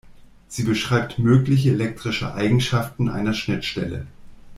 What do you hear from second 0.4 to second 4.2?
Sie beschreibt mögliche elektrische Eigenschaften einer Schnittstelle.